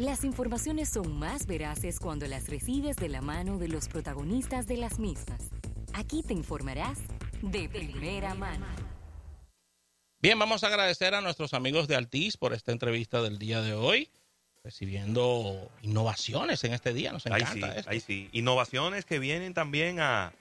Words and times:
Las 0.00 0.24
informaciones 0.24 0.88
son 0.88 1.18
más 1.18 1.46
veraces 1.46 2.00
cuando 2.00 2.26
las 2.26 2.48
recibes 2.48 2.96
de 2.96 3.10
la 3.10 3.20
mano 3.20 3.58
de 3.58 3.68
los 3.68 3.86
protagonistas 3.86 4.66
de 4.66 4.78
las 4.78 4.98
mismas. 4.98 5.50
Aquí 5.92 6.22
te 6.22 6.32
informarás 6.32 7.00
de 7.42 7.68
primera 7.68 8.34
mano. 8.34 8.64
Bien, 10.22 10.38
vamos 10.38 10.64
a 10.64 10.68
agradecer 10.68 11.14
a 11.14 11.20
nuestros 11.20 11.52
amigos 11.52 11.86
de 11.86 11.96
Altiz 11.96 12.38
por 12.38 12.54
esta 12.54 12.72
entrevista 12.72 13.20
del 13.20 13.38
día 13.38 13.60
de 13.60 13.74
hoy, 13.74 14.08
recibiendo 14.64 15.70
innovaciones 15.82 16.64
en 16.64 16.72
este 16.72 16.94
día. 16.94 17.12
Nos 17.12 17.26
Ahí 17.26 17.42
encanta 17.42 17.72
sí, 17.72 17.78
esto. 17.80 17.90
ahí 17.90 18.00
sí. 18.00 18.30
Innovaciones 18.32 19.04
que 19.04 19.18
vienen 19.18 19.52
también 19.52 20.00
a, 20.00 20.32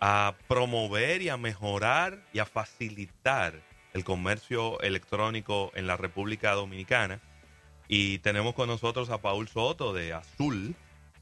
a 0.00 0.34
promover 0.48 1.22
y 1.22 1.28
a 1.28 1.36
mejorar 1.36 2.20
y 2.32 2.40
a 2.40 2.46
facilitar 2.46 3.62
el 3.92 4.02
comercio 4.02 4.80
electrónico 4.80 5.70
en 5.76 5.86
la 5.86 5.96
República 5.96 6.50
Dominicana. 6.54 7.20
Y 7.88 8.18
tenemos 8.18 8.54
con 8.54 8.68
nosotros 8.68 9.10
a 9.10 9.18
Paul 9.18 9.48
Soto 9.48 9.92
de 9.92 10.12
Azul, 10.12 10.74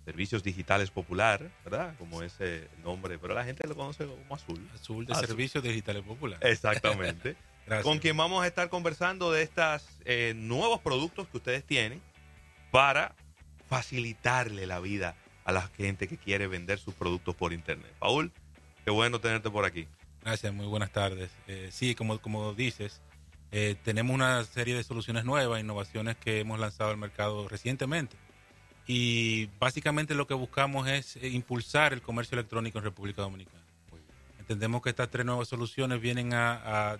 Servicios 0.04 0.42
Digitales 0.42 0.90
Popular, 0.90 1.50
¿verdad? 1.64 1.94
Como 1.98 2.22
ese 2.22 2.68
nombre, 2.82 3.18
pero 3.18 3.34
la 3.34 3.44
gente 3.44 3.66
lo 3.66 3.74
conoce 3.74 4.06
como 4.06 4.34
Azul. 4.34 4.68
Azul 4.74 5.06
de 5.06 5.12
Azul. 5.12 5.26
Servicios 5.26 5.64
Digitales 5.64 6.02
Populares. 6.02 6.50
Exactamente. 6.50 7.36
Gracias. 7.66 7.84
con 7.84 7.98
quien 7.98 8.16
vamos 8.16 8.42
a 8.42 8.48
estar 8.48 8.68
conversando 8.68 9.30
de 9.30 9.42
estos 9.42 9.86
nuevos 10.34 10.80
productos 10.80 11.28
que 11.28 11.36
ustedes 11.36 11.62
tienen 11.64 12.02
para 12.72 13.14
facilitarle 13.68 14.66
la 14.66 14.80
vida 14.80 15.14
a 15.44 15.52
la 15.52 15.62
gente 15.76 16.08
que 16.08 16.16
quiere 16.16 16.46
vender 16.46 16.78
sus 16.78 16.94
productos 16.94 17.34
por 17.34 17.52
internet. 17.52 17.92
Paul, 17.98 18.32
qué 18.84 18.90
bueno 18.90 19.20
tenerte 19.20 19.50
por 19.50 19.64
aquí. 19.64 19.86
Gracias, 20.22 20.52
muy 20.52 20.66
buenas 20.66 20.90
tardes. 20.90 21.30
Eh, 21.46 21.68
sí, 21.72 21.94
como, 21.94 22.20
como 22.20 22.52
dices, 22.54 23.00
eh, 23.52 23.76
tenemos 23.84 24.14
una 24.14 24.44
serie 24.44 24.74
de 24.74 24.82
soluciones 24.84 25.24
nuevas, 25.24 25.60
innovaciones 25.60 26.16
que 26.16 26.40
hemos 26.40 26.58
lanzado 26.60 26.90
al 26.90 26.96
mercado 26.96 27.48
recientemente. 27.48 28.16
Y 28.86 29.46
básicamente 29.58 30.14
lo 30.14 30.26
que 30.26 30.34
buscamos 30.34 30.88
es 30.88 31.16
eh, 31.16 31.28
impulsar 31.28 31.92
el 31.92 32.02
comercio 32.02 32.36
electrónico 32.36 32.78
en 32.78 32.84
República 32.84 33.22
Dominicana. 33.22 33.62
Entendemos 34.38 34.82
que 34.82 34.90
estas 34.90 35.10
tres 35.10 35.24
nuevas 35.26 35.48
soluciones 35.48 36.00
vienen 36.00 36.32
a, 36.34 36.54
a- 36.92 36.98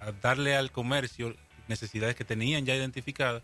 a 0.00 0.12
darle 0.12 0.54
al 0.56 0.70
comercio 0.72 1.34
necesidades 1.68 2.14
que 2.16 2.24
tenían 2.24 2.64
ya 2.66 2.74
identificadas. 2.74 3.42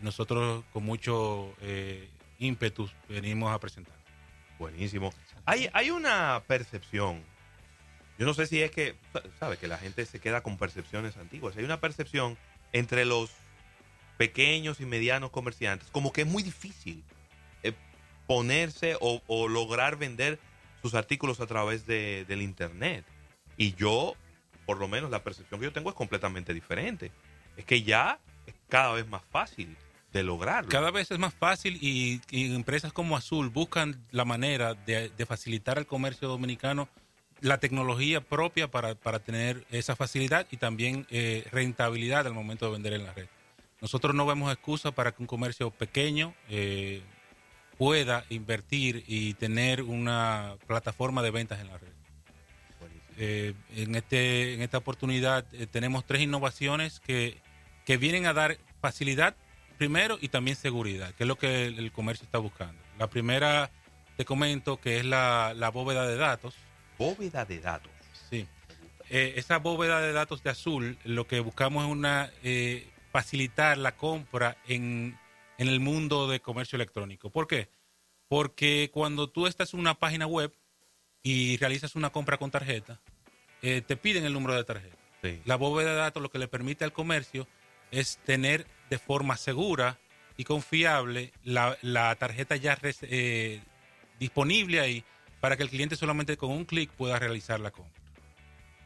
Nosotros 0.00 0.64
con 0.72 0.84
mucho 0.84 1.52
eh, 1.60 2.08
ímpetu 2.38 2.88
venimos 3.08 3.52
a 3.52 3.58
presentar. 3.60 3.94
Buenísimo. 4.58 5.12
Hay, 5.46 5.68
hay 5.72 5.90
una 5.90 6.42
percepción. 6.46 7.22
Yo 8.20 8.26
no 8.26 8.34
sé 8.34 8.46
si 8.46 8.60
es 8.60 8.70
que, 8.70 8.96
sabe, 9.38 9.56
que 9.56 9.66
la 9.66 9.78
gente 9.78 10.04
se 10.04 10.20
queda 10.20 10.42
con 10.42 10.58
percepciones 10.58 11.16
antiguas. 11.16 11.56
Hay 11.56 11.64
una 11.64 11.80
percepción 11.80 12.36
entre 12.74 13.06
los 13.06 13.30
pequeños 14.18 14.78
y 14.80 14.84
medianos 14.84 15.30
comerciantes, 15.30 15.88
como 15.90 16.12
que 16.12 16.20
es 16.20 16.26
muy 16.26 16.42
difícil 16.42 17.02
eh, 17.62 17.72
ponerse 18.26 18.98
o, 19.00 19.48
lograr 19.48 19.96
vender 19.96 20.38
sus 20.82 20.92
artículos 20.92 21.40
a 21.40 21.46
través 21.46 21.86
de, 21.86 22.26
del 22.28 22.42
Internet. 22.42 23.06
Y 23.56 23.74
yo, 23.74 24.14
por 24.66 24.76
lo 24.76 24.86
menos, 24.86 25.10
la 25.10 25.24
percepción 25.24 25.58
que 25.58 25.64
yo 25.64 25.72
tengo 25.72 25.88
es 25.88 25.96
completamente 25.96 26.52
diferente. 26.52 27.12
Es 27.56 27.64
que 27.64 27.84
ya 27.84 28.20
es 28.46 28.54
cada 28.68 28.92
vez 28.92 29.08
más 29.08 29.22
fácil 29.30 29.78
de 30.12 30.22
lograrlo. 30.22 30.68
Cada 30.68 30.90
vez 30.90 31.10
es 31.10 31.18
más 31.18 31.32
fácil 31.32 31.78
y, 31.80 32.20
empresas 32.30 32.92
como 32.92 33.16
Azul 33.16 33.48
buscan 33.48 34.04
la 34.10 34.26
manera 34.26 34.74
de, 34.74 35.10
facilitar 35.26 35.78
al 35.78 35.86
comercio 35.86 36.28
dominicano 36.28 36.88
la 37.40 37.58
tecnología 37.58 38.20
propia 38.20 38.68
para, 38.68 38.94
para 38.94 39.18
tener 39.18 39.64
esa 39.70 39.96
facilidad 39.96 40.46
y 40.50 40.56
también 40.56 41.06
eh, 41.10 41.46
rentabilidad 41.50 42.26
al 42.26 42.34
momento 42.34 42.66
de 42.66 42.72
vender 42.72 42.92
en 42.92 43.04
la 43.04 43.12
red. 43.12 43.26
Nosotros 43.80 44.14
no 44.14 44.26
vemos 44.26 44.52
excusa 44.52 44.90
para 44.90 45.12
que 45.12 45.22
un 45.22 45.26
comercio 45.26 45.70
pequeño 45.70 46.34
eh, 46.48 47.02
pueda 47.78 48.24
invertir 48.28 49.04
y 49.06 49.34
tener 49.34 49.82
una 49.82 50.56
plataforma 50.66 51.22
de 51.22 51.30
ventas 51.30 51.60
en 51.60 51.68
la 51.68 51.78
red. 51.78 51.88
Eh, 53.16 53.54
en, 53.76 53.94
este, 53.94 54.54
en 54.54 54.62
esta 54.62 54.78
oportunidad 54.78 55.46
eh, 55.52 55.66
tenemos 55.66 56.06
tres 56.06 56.22
innovaciones 56.22 57.00
que, 57.00 57.38
que 57.84 57.96
vienen 57.96 58.26
a 58.26 58.32
dar 58.32 58.58
facilidad 58.80 59.34
primero 59.78 60.18
y 60.20 60.28
también 60.28 60.56
seguridad, 60.56 61.14
que 61.14 61.24
es 61.24 61.28
lo 61.28 61.36
que 61.36 61.66
el, 61.66 61.78
el 61.78 61.92
comercio 61.92 62.24
está 62.24 62.38
buscando. 62.38 62.80
La 62.98 63.08
primera, 63.08 63.70
te 64.16 64.26
comento, 64.26 64.78
que 64.78 64.98
es 64.98 65.04
la, 65.06 65.54
la 65.56 65.70
bóveda 65.70 66.06
de 66.06 66.16
datos. 66.16 66.54
Bóveda 67.00 67.46
de 67.46 67.60
datos. 67.60 67.90
Sí. 68.28 68.46
Eh, 69.08 69.32
esa 69.36 69.56
bóveda 69.56 70.02
de 70.02 70.12
datos 70.12 70.42
de 70.42 70.50
azul, 70.50 70.98
lo 71.04 71.26
que 71.26 71.40
buscamos 71.40 71.86
es 71.86 71.90
una 71.90 72.30
eh, 72.44 72.86
facilitar 73.10 73.78
la 73.78 73.96
compra 73.96 74.58
en, 74.68 75.18
en 75.56 75.68
el 75.68 75.80
mundo 75.80 76.28
de 76.28 76.40
comercio 76.40 76.76
electrónico. 76.76 77.30
¿Por 77.30 77.46
qué? 77.46 77.70
Porque 78.28 78.90
cuando 78.92 79.30
tú 79.30 79.46
estás 79.46 79.72
en 79.72 79.80
una 79.80 79.94
página 79.94 80.26
web 80.26 80.52
y 81.22 81.56
realizas 81.56 81.96
una 81.96 82.10
compra 82.10 82.36
con 82.36 82.50
tarjeta, 82.50 83.00
eh, 83.62 83.80
te 83.80 83.96
piden 83.96 84.26
el 84.26 84.34
número 84.34 84.54
de 84.54 84.64
tarjeta. 84.64 84.96
Sí. 85.22 85.40
La 85.46 85.56
bóveda 85.56 85.92
de 85.92 85.96
datos 85.96 86.22
lo 86.22 86.30
que 86.30 86.38
le 86.38 86.48
permite 86.48 86.84
al 86.84 86.92
comercio 86.92 87.48
es 87.90 88.18
tener 88.26 88.66
de 88.90 88.98
forma 88.98 89.38
segura 89.38 89.98
y 90.36 90.44
confiable 90.44 91.32
la, 91.44 91.78
la 91.80 92.14
tarjeta 92.16 92.56
ya 92.56 92.74
res- 92.74 93.02
eh, 93.02 93.60
disponible 94.18 94.80
ahí 94.80 95.02
para 95.40 95.56
que 95.56 95.62
el 95.62 95.70
cliente 95.70 95.96
solamente 95.96 96.36
con 96.36 96.50
un 96.50 96.64
clic 96.64 96.90
pueda 96.90 97.18
realizar 97.18 97.58
la 97.60 97.70
compra. 97.70 98.00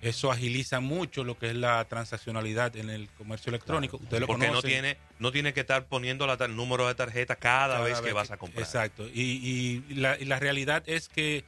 Eso 0.01 0.31
agiliza 0.31 0.81
mucho 0.81 1.25
lo 1.25 1.39
que 1.39 1.49
es 1.49 1.55
la 1.55 1.83
transaccionalidad 1.87 2.77
en 2.77 2.91
el 2.91 3.09
comercio 3.17 3.49
electrónico. 3.49 3.97
Ustedes 3.97 4.21
lo 4.21 4.27
Porque 4.27 4.51
no 4.51 4.61
tiene, 4.61 4.99
no 5.19 5.33
tiene 5.33 5.55
que 5.55 5.61
estar 5.61 5.87
poniendo 5.87 6.27
la 6.27 6.35
el 6.35 6.55
número 6.55 6.87
de 6.87 6.95
tarjeta 6.95 7.37
cada, 7.37 7.77
Cada 7.77 7.87
vez 7.87 8.01
que 8.03 8.13
vas 8.13 8.31
a 8.31 8.37
comprar. 8.37 8.63
Exacto. 8.63 9.07
Y, 9.07 9.83
y 9.89 9.95
la, 9.95 10.19
y 10.21 10.27
la 10.27 10.39
realidad 10.39 10.83
es 10.87 11.09
que 11.09 11.45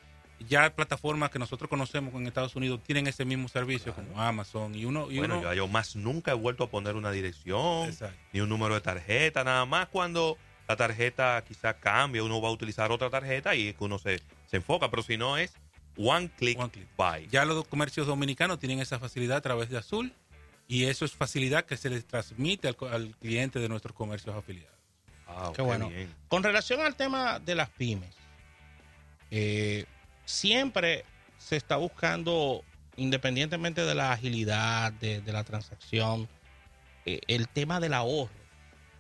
ya 0.49 0.75
plataformas 0.75 1.31
que 1.31 1.39
nosotros 1.39 1.69
conocemos 1.69 2.15
en 2.15 2.27
Estados 2.27 2.56
Unidos 2.56 2.81
tienen 2.83 3.06
ese 3.06 3.25
mismo 3.25 3.49
servicio 3.49 3.95
como 3.95 4.21
Amazon 4.21 4.75
y 4.75 4.84
uno 4.84 5.11
y 5.11 5.19
Bueno, 5.19 5.39
uno 5.39 5.49
yo, 5.49 5.55
yo 5.55 5.69
más 5.69 5.97
nunca 5.97 6.33
he 6.33 6.34
vuelto 6.34 6.65
a 6.65 6.71
poner 6.71 6.97
una 6.97 7.11
dirección, 7.11 7.89
Exacto. 7.89 8.16
ni 8.33 8.41
un 8.41 8.49
número 8.49 8.75
de 8.75 8.81
tarjeta, 8.81 9.45
nada 9.45 9.65
más 9.65 9.89
cuando 9.89 10.37
la 10.69 10.77
tarjeta 10.77 11.43
quizá 11.47 11.75
cambia, 11.75 12.22
uno 12.22 12.41
va 12.41 12.49
a 12.49 12.53
utilizar 12.53 12.91
otra 12.91 13.09
tarjeta 13.09 13.55
y 13.55 13.69
es 13.69 13.77
que 13.77 13.84
uno 13.84 13.99
se, 13.99 14.21
se 14.47 14.57
enfoca, 14.59 14.91
pero 14.91 15.03
si 15.03 15.17
no 15.17 15.37
es 15.37 15.53
one 15.97 16.31
click, 16.37 16.59
One 16.59 16.71
click. 16.71 16.89
buy. 16.97 17.27
Ya 17.31 17.45
los 17.45 17.67
comercios 17.69 18.07
dominicanos 18.07 18.59
tienen 18.59 18.81
esa 18.81 18.99
facilidad 18.99 19.39
a 19.39 19.41
través 19.41 19.69
de 19.71 19.79
Azul 19.79 20.12
y 20.69 20.84
eso 20.84 21.05
es 21.05 21.12
facilidad 21.12 21.65
que 21.65 21.77
se 21.77 21.91
les 21.91 22.07
transmite 22.07 22.69
al, 22.69 23.15
cliente 23.21 23.59
de 23.59 23.69
nuestros 23.69 23.95
comercios 23.95 24.34
afiliados. 24.37 24.77
Ah, 25.29 25.53
Qué 25.55 25.62
bueno. 25.62 25.89
bien. 25.89 26.12
Con 26.29 26.43
relación 26.43 26.81
al 26.81 26.95
tema 26.97 27.39
de 27.41 27.55
las 27.55 27.69
pymes, 27.71 28.15
eh, 29.31 29.84
siempre 30.25 31.05
se 31.39 31.57
está 31.57 31.77
buscando, 31.77 32.63
independientemente 32.97 33.84
de 33.84 33.95
la 33.95 34.13
agilidad 34.13 34.93
de, 34.93 35.21
de 35.21 35.33
la 35.33 35.45
transacción, 35.45 36.28
eh, 37.05 37.21
el 37.28 37.49
tema 37.49 37.81
del 37.81 37.95
ahorro. 37.95 38.31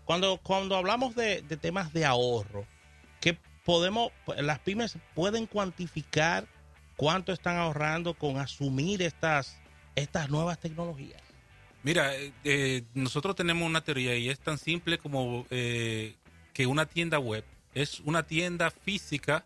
Cuando, 0.04 0.38
cuando 0.38 0.76
hablamos 0.76 1.14
de, 1.16 1.42
de 1.42 1.56
temas 1.56 1.92
de 1.92 2.04
ahorro, 2.04 2.64
¿qué 3.20 3.36
podemos, 3.66 4.12
las 4.38 4.60
pymes 4.60 4.96
pueden 5.14 5.46
cuantificar 5.46 6.46
cuánto 6.96 7.32
están 7.32 7.56
ahorrando 7.56 8.14
con 8.14 8.38
asumir 8.38 9.02
estas, 9.02 9.60
estas 9.96 10.30
nuevas 10.30 10.58
tecnologías? 10.58 11.20
Mira, 11.82 12.14
eh, 12.16 12.32
eh, 12.44 12.84
nosotros 12.94 13.34
tenemos 13.34 13.68
una 13.68 13.82
teoría 13.82 14.16
y 14.16 14.30
es 14.30 14.38
tan 14.38 14.56
simple 14.56 14.98
como 14.98 15.46
eh, 15.50 16.14
que 16.54 16.66
una 16.66 16.86
tienda 16.86 17.18
web 17.18 17.44
es 17.74 18.00
una 18.00 18.22
tienda 18.22 18.70
física 18.70 19.44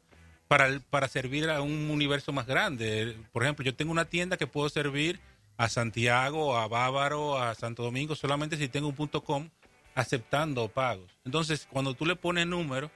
para, 0.48 0.80
para 0.90 1.08
servir 1.08 1.48
a 1.48 1.62
un 1.62 1.90
universo 1.90 2.30
más 2.30 2.46
grande. 2.46 3.16
Por 3.32 3.42
ejemplo, 3.42 3.64
yo 3.64 3.74
tengo 3.74 3.90
una 3.90 4.04
tienda 4.04 4.36
que 4.36 4.46
puedo 4.46 4.68
servir 4.68 5.18
a 5.56 5.68
Santiago, 5.68 6.58
a 6.58 6.68
Bávaro, 6.68 7.38
a 7.38 7.54
Santo 7.54 7.82
Domingo, 7.82 8.14
solamente 8.14 8.56
si 8.56 8.68
tengo 8.68 8.88
un 8.88 8.94
punto 8.94 9.24
com 9.24 9.48
aceptando 9.94 10.68
pagos. 10.68 11.10
Entonces, 11.24 11.66
cuando 11.70 11.94
tú 11.94 12.06
le 12.06 12.16
pones 12.16 12.46
número, 12.46 12.90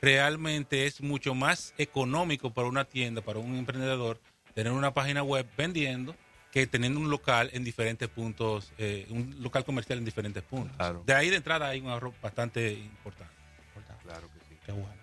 realmente 0.00 0.86
es 0.86 1.00
mucho 1.00 1.34
más 1.34 1.74
económico 1.78 2.52
para 2.52 2.68
una 2.68 2.84
tienda, 2.84 3.22
para 3.22 3.38
un 3.38 3.56
emprendedor, 3.56 4.20
tener 4.54 4.72
una 4.72 4.92
página 4.92 5.22
web 5.22 5.46
vendiendo 5.56 6.14
que 6.52 6.66
teniendo 6.66 7.00
un 7.00 7.10
local 7.10 7.50
en 7.52 7.64
diferentes 7.64 8.08
puntos, 8.08 8.72
eh, 8.78 9.06
un 9.10 9.36
local 9.40 9.64
comercial 9.64 9.98
en 9.98 10.06
diferentes 10.06 10.42
puntos. 10.42 10.74
Claro. 10.76 11.02
De 11.04 11.12
ahí 11.12 11.28
de 11.28 11.36
entrada 11.36 11.68
hay 11.68 11.80
un 11.80 11.88
ahorro 11.88 12.14
bastante 12.22 12.72
importante. 12.72 13.34
Claro 14.02 14.28
que 14.32 14.40
sí. 14.48 14.56
Qué 14.64 14.72
bueno. 14.72 14.94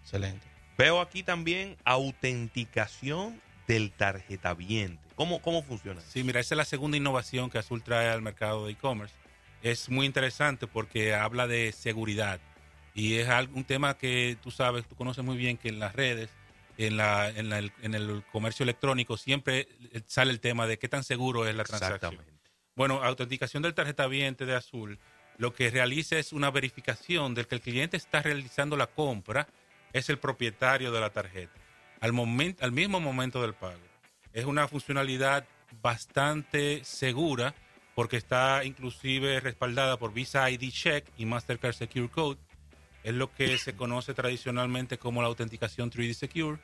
Excelente. 0.00 0.46
Veo 0.78 1.00
aquí 1.00 1.22
también 1.22 1.76
autenticación 1.84 3.40
del 3.66 3.92
tarjetaviente. 3.92 5.02
¿Cómo, 5.14 5.42
cómo 5.42 5.62
funciona? 5.62 6.00
Sí, 6.00 6.24
mira, 6.24 6.40
esa 6.40 6.54
es 6.54 6.56
la 6.56 6.64
segunda 6.64 6.96
innovación 6.96 7.50
que 7.50 7.58
Azul 7.58 7.82
trae 7.82 8.08
al 8.08 8.22
mercado 8.22 8.66
de 8.66 8.72
e-commerce. 8.72 9.14
Es 9.62 9.88
muy 9.88 10.06
interesante 10.06 10.66
porque 10.66 11.14
habla 11.14 11.46
de 11.46 11.72
seguridad 11.72 12.40
y 12.94 13.14
es 13.14 13.28
un 13.52 13.64
tema 13.64 13.98
que 13.98 14.36
tú 14.42 14.50
sabes, 14.50 14.86
tú 14.86 14.94
conoces 14.94 15.24
muy 15.24 15.36
bien 15.36 15.56
que 15.56 15.68
en 15.68 15.78
las 15.80 15.94
redes, 15.94 16.30
en, 16.78 16.96
la, 16.96 17.28
en, 17.28 17.48
la- 17.50 17.58
en 17.58 17.94
el 17.94 18.22
comercio 18.32 18.62
electrónico 18.62 19.16
siempre 19.16 19.68
sale 20.06 20.30
el 20.30 20.40
tema 20.40 20.66
de 20.66 20.78
qué 20.78 20.88
tan 20.88 21.04
seguro 21.04 21.46
es 21.46 21.54
la 21.54 21.64
transacción. 21.64 22.14
Exactamente. 22.14 22.32
Bueno, 22.76 23.02
autenticación 23.02 23.62
del 23.62 23.74
tarjetaviente 23.74 24.46
de 24.46 24.54
Azul 24.56 24.98
lo 25.38 25.52
que 25.52 25.70
realiza 25.70 26.16
es 26.18 26.32
una 26.32 26.50
verificación 26.52 27.34
de 27.34 27.44
que 27.44 27.56
el 27.56 27.60
cliente 27.60 27.96
está 27.96 28.22
realizando 28.22 28.76
la 28.76 28.86
compra 28.86 29.48
es 29.92 30.08
el 30.08 30.18
propietario 30.18 30.92
de 30.92 31.00
la 31.00 31.10
tarjeta 31.10 31.52
al, 32.00 32.12
momento, 32.12 32.64
al 32.64 32.70
mismo 32.72 33.00
momento 33.00 33.42
del 33.42 33.54
pago. 33.54 33.80
Es 34.32 34.44
una 34.44 34.68
funcionalidad 34.68 35.44
bastante 35.82 36.84
segura 36.84 37.54
porque 37.94 38.16
está 38.16 38.64
inclusive 38.64 39.40
respaldada 39.40 39.96
por 39.96 40.12
Visa 40.12 40.50
ID 40.50 40.70
Check 40.72 41.06
y 41.16 41.24
Mastercard 41.26 41.74
Secure 41.74 42.08
Code. 42.08 42.38
Es 43.04 43.14
lo 43.14 43.32
que 43.32 43.56
se 43.58 43.76
conoce 43.76 44.14
tradicionalmente 44.14 44.98
como 44.98 45.22
la 45.22 45.28
autenticación 45.28 45.90
3D 45.90 46.14
Secure. 46.14 46.58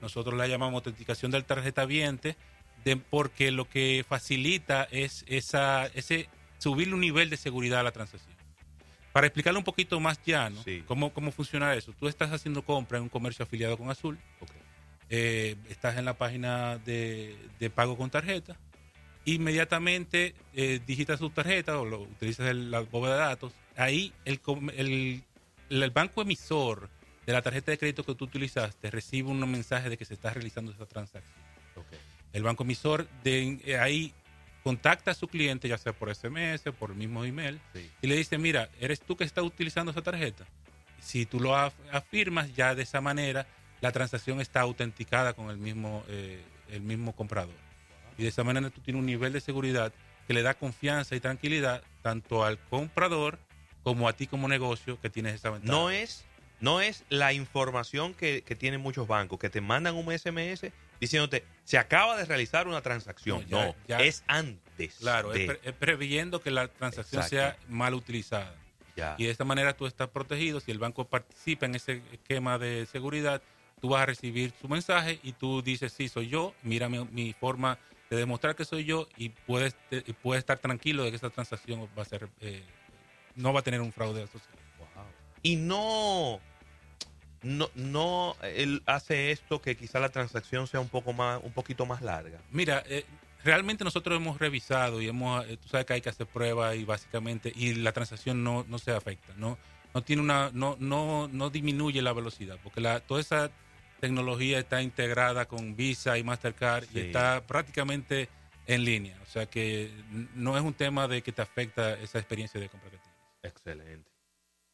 Nosotros 0.00 0.36
la 0.36 0.46
llamamos 0.46 0.74
autenticación 0.74 1.32
del 1.32 1.44
tarjeta 1.44 1.84
viente 1.86 2.36
de, 2.84 2.96
porque 2.96 3.50
lo 3.50 3.68
que 3.68 4.04
facilita 4.06 4.86
es 4.90 5.24
esa, 5.26 5.86
ese 5.86 6.28
subir 6.58 6.92
un 6.92 7.00
nivel 7.00 7.30
de 7.30 7.36
seguridad 7.36 7.80
a 7.80 7.82
la 7.82 7.92
transacción. 7.92 8.38
Para 9.12 9.26
explicarlo 9.26 9.58
un 9.58 9.64
poquito 9.64 9.98
más 9.98 10.20
llano, 10.24 10.62
cómo, 10.86 11.12
cómo 11.12 11.32
funciona 11.32 11.74
eso. 11.74 11.92
Tú 11.98 12.06
estás 12.06 12.30
haciendo 12.32 12.62
compra 12.62 12.98
en 12.98 13.04
un 13.04 13.08
comercio 13.08 13.42
afiliado 13.42 13.76
con 13.76 13.90
Azul. 13.90 14.18
Eh, 15.10 15.56
estás 15.70 15.96
en 15.96 16.04
la 16.04 16.18
página 16.18 16.78
de, 16.78 17.36
pago 17.74 17.96
con 17.96 18.10
tarjeta. 18.10 18.56
Inmediatamente 19.24 20.34
eh, 20.54 20.80
digitas 20.86 21.18
tu 21.18 21.30
tarjeta 21.30 21.80
o 21.80 21.84
lo, 21.84 22.02
utilizas 22.02 22.54
la 22.54 22.80
bóveda 22.80 23.14
de 23.14 23.20
datos. 23.20 23.52
Ahí 23.76 24.12
el, 24.24 24.40
el, 24.76 25.22
el, 25.70 25.90
banco 25.90 26.22
emisor 26.22 26.88
de 27.26 27.32
la 27.32 27.42
tarjeta 27.42 27.70
de 27.70 27.78
crédito 27.78 28.04
que 28.04 28.14
tú 28.14 28.24
utilizaste 28.24 28.90
recibe 28.90 29.28
un 29.28 29.50
mensaje 29.50 29.88
de 29.88 29.96
que 29.96 30.04
se 30.04 30.14
está 30.14 30.32
realizando 30.32 30.72
esa 30.72 30.86
transacción. 30.86 31.48
El 32.32 32.42
banco 32.42 32.64
emisor 32.64 33.08
de 33.22 33.60
eh, 33.64 33.78
ahí 33.78 34.12
contacta 34.62 35.12
a 35.12 35.14
su 35.14 35.28
cliente, 35.28 35.68
ya 35.68 35.78
sea 35.78 35.92
por 35.92 36.14
SMS, 36.14 36.62
por 36.78 36.90
el 36.90 36.96
mismo 36.96 37.24
email, 37.24 37.60
y 38.02 38.06
le 38.06 38.16
dice, 38.16 38.36
mira, 38.38 38.68
¿eres 38.80 39.00
tú 39.00 39.16
que 39.16 39.24
estás 39.24 39.44
utilizando 39.44 39.92
esa 39.92 40.02
tarjeta? 40.02 40.44
Si 41.00 41.26
tú 41.26 41.40
lo 41.40 41.56
afirmas, 41.56 42.54
ya 42.54 42.74
de 42.74 42.82
esa 42.82 43.00
manera 43.00 43.46
la 43.80 43.92
transacción 43.92 44.40
está 44.40 44.60
autenticada 44.60 45.32
con 45.32 45.50
el 45.50 45.56
mismo, 45.56 46.04
eh, 46.08 46.42
el 46.70 46.82
mismo 46.82 47.14
comprador. 47.14 47.54
Y 48.18 48.24
de 48.24 48.28
esa 48.28 48.44
manera 48.44 48.68
tú 48.70 48.80
tienes 48.80 49.00
un 49.00 49.06
nivel 49.06 49.32
de 49.32 49.40
seguridad 49.40 49.92
que 50.26 50.34
le 50.34 50.42
da 50.42 50.54
confianza 50.54 51.16
y 51.16 51.20
tranquilidad 51.20 51.82
tanto 52.02 52.44
al 52.44 52.58
comprador 52.58 53.38
como 53.88 54.06
a 54.06 54.12
ti 54.12 54.26
como 54.26 54.48
negocio 54.48 55.00
que 55.00 55.08
tienes 55.08 55.34
esa 55.34 55.48
ventaja. 55.48 55.72
No 55.72 55.90
es, 55.90 56.26
no 56.60 56.82
es 56.82 57.04
la 57.08 57.32
información 57.32 58.12
que, 58.12 58.42
que 58.42 58.54
tienen 58.54 58.82
muchos 58.82 59.08
bancos, 59.08 59.38
que 59.38 59.48
te 59.48 59.62
mandan 59.62 59.94
un 59.94 60.06
SMS 60.16 60.70
diciéndote, 61.00 61.42
se 61.64 61.78
acaba 61.78 62.18
de 62.18 62.26
realizar 62.26 62.68
una 62.68 62.82
transacción. 62.82 63.46
No, 63.48 63.74
es 63.86 64.24
antes. 64.26 64.96
Claro, 65.00 65.32
es, 65.32 65.56
previendo 65.78 66.42
que 66.42 66.50
la 66.50 66.68
transacción 66.68 67.22
sea 67.22 67.56
mal 67.66 67.94
utilizada. 67.94 68.54
Y 69.16 69.24
de 69.24 69.30
esta 69.30 69.44
manera 69.44 69.74
tú 69.74 69.86
estás 69.86 70.08
protegido. 70.08 70.60
Si 70.60 70.70
el 70.70 70.78
banco 70.78 71.06
participa 71.06 71.64
en 71.64 71.76
ese 71.76 72.02
esquema 72.12 72.58
de 72.58 72.84
seguridad, 72.84 73.40
tú 73.80 73.88
vas 73.90 74.02
a 74.02 74.06
recibir 74.06 74.52
su 74.60 74.68
mensaje 74.68 75.18
y 75.22 75.32
tú 75.32 75.62
dices, 75.62 75.92
sí, 75.92 76.08
soy 76.08 76.28
yo, 76.28 76.52
mira 76.62 76.90
mi, 76.90 77.32
forma 77.32 77.78
de 78.10 78.18
demostrar 78.18 78.54
que 78.54 78.66
soy 78.66 78.84
yo 78.84 79.08
y 79.16 79.30
puedes, 79.30 79.76
puedes 80.22 80.40
estar 80.40 80.58
tranquilo 80.58 81.04
de 81.04 81.10
que 81.10 81.16
esa 81.16 81.30
transacción 81.30 81.88
va 81.96 82.02
a 82.02 82.06
ser, 82.06 82.28
eh, 82.40 82.62
no 83.38 83.52
va 83.52 83.60
a 83.60 83.62
tener 83.62 83.80
un 83.80 83.92
fraude 83.92 84.22
asociado. 84.22 84.58
Y 85.42 85.56
no 85.56 86.40
no, 87.42 87.70
no 87.74 88.36
él 88.42 88.82
hace 88.86 89.30
esto 89.30 89.62
que 89.62 89.76
quizá 89.76 90.00
la 90.00 90.08
transacción 90.08 90.66
sea 90.66 90.80
un 90.80 90.88
poco 90.88 91.12
más, 91.12 91.40
un 91.42 91.52
poquito 91.52 91.86
más 91.86 92.02
larga. 92.02 92.40
Mira, 92.50 92.82
eh, 92.86 93.04
realmente 93.44 93.84
nosotros 93.84 94.16
hemos 94.16 94.38
revisado 94.38 95.00
y 95.00 95.08
hemos, 95.08 95.46
eh, 95.46 95.56
tú 95.56 95.68
sabes 95.68 95.86
que 95.86 95.92
hay 95.94 96.00
que 96.00 96.08
hacer 96.08 96.26
pruebas 96.26 96.76
y 96.76 96.84
básicamente, 96.84 97.52
y 97.54 97.74
la 97.74 97.92
transacción 97.92 98.42
no, 98.42 98.64
no 98.68 98.78
se 98.78 98.92
afecta, 98.92 99.32
no, 99.36 99.58
no 99.94 100.02
tiene 100.02 100.22
una, 100.22 100.50
no, 100.52 100.76
no, 100.80 101.28
no 101.28 101.50
disminuye 101.50 102.02
la 102.02 102.12
velocidad, 102.12 102.58
porque 102.62 102.80
la, 102.80 103.00
toda 103.00 103.20
esa 103.20 103.50
tecnología 104.00 104.58
está 104.58 104.82
integrada 104.82 105.46
con 105.46 105.76
Visa 105.76 106.18
y 106.18 106.22
Mastercard 106.22 106.84
y 106.94 107.00
está 107.00 107.42
prácticamente 107.46 108.28
en 108.66 108.84
línea, 108.84 109.16
o 109.22 109.26
sea 109.26 109.46
que 109.46 109.90
no 110.34 110.56
es 110.56 110.62
un 110.62 110.74
tema 110.74 111.08
de 111.08 111.22
que 111.22 111.32
te 111.32 111.42
afecta 111.42 111.94
esa 111.94 112.18
experiencia 112.18 112.60
de 112.60 112.68
compra 112.68 112.90
que 112.90 112.96
tienes. 112.98 113.07
Excelente. 113.42 114.10